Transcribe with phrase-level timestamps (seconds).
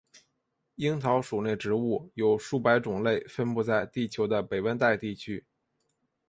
[0.77, 5.45] 樱桃属内植物有数百种类分布在地球的北温带地区。